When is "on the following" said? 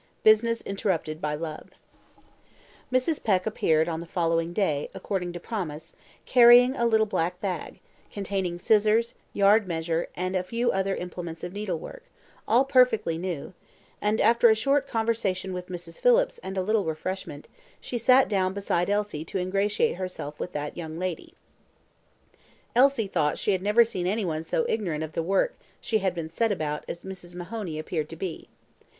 3.87-4.51